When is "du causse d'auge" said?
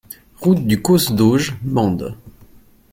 0.65-1.55